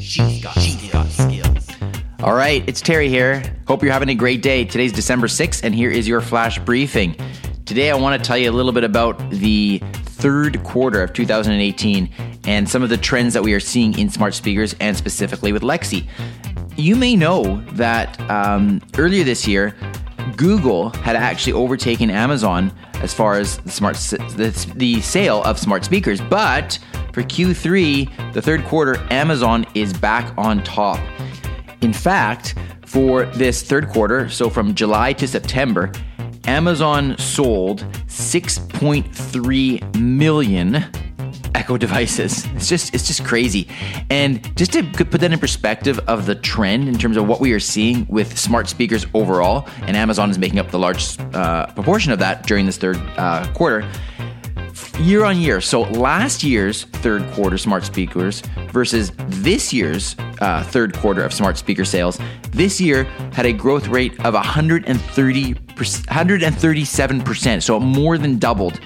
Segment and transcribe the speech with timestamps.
[0.00, 1.68] She's got, she's got skills.
[2.22, 3.42] All right, it's Terry here.
[3.66, 4.64] Hope you're having a great day.
[4.64, 7.14] Today's December 6th, and here is your flash briefing.
[7.66, 12.10] Today, I want to tell you a little bit about the third quarter of 2018
[12.44, 15.62] and some of the trends that we are seeing in smart speakers and specifically with
[15.62, 16.00] Alexa.
[16.76, 19.76] You may know that um, earlier this year,
[20.36, 22.72] Google had actually overtaken Amazon
[23.02, 26.78] as far as the smart the, the sale of smart speakers, but
[27.12, 31.00] for Q3, the third quarter, Amazon is back on top.
[31.80, 32.54] In fact,
[32.86, 35.92] for this third quarter, so from July to September,
[36.44, 40.84] Amazon sold 6.3 million
[41.54, 42.46] Echo devices.
[42.54, 43.68] It's just it's just crazy.
[44.08, 47.52] And just to put that in perspective of the trend in terms of what we
[47.52, 52.12] are seeing with smart speakers overall, and Amazon is making up the large uh, proportion
[52.12, 53.86] of that during this third uh, quarter
[55.00, 55.60] year on year.
[55.60, 61.56] So last year's third quarter smart speakers versus this year's uh, third quarter of smart
[61.56, 62.18] speaker sales,
[62.50, 68.80] this year had a growth rate of 130 137%, so more than doubled.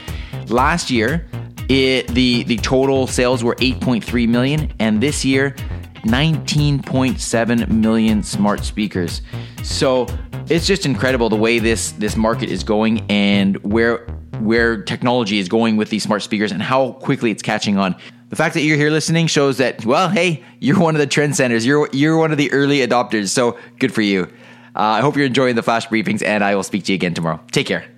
[0.46, 1.26] Last year,
[1.68, 5.56] it, the the total sales were 8.3 million, and this year,
[6.04, 9.22] 19.7 million smart speakers.
[9.62, 10.06] So
[10.48, 14.06] it's just incredible the way this this market is going and where
[14.40, 17.96] where technology is going with these smart speakers and how quickly it's catching on.
[18.30, 21.36] The fact that you're here listening shows that, well, hey, you're one of the trend
[21.36, 21.64] centers.
[21.64, 23.28] You're, you're one of the early adopters.
[23.28, 24.24] So good for you.
[24.76, 27.14] Uh, I hope you're enjoying the flash briefings, and I will speak to you again
[27.14, 27.40] tomorrow.
[27.52, 27.93] Take care.